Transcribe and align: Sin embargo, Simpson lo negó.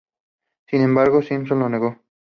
Sin 0.65 0.81
embargo, 0.81 1.21
Simpson 1.21 1.59
lo 1.59 1.69
negó. 1.69 2.01